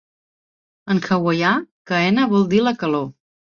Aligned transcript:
En 0.93 1.01
hawaià, 1.09 1.53
"kaena" 1.93 2.27
vol 2.35 2.51
dir 2.57 2.65
"la 2.71 2.77
calor". 2.83 3.09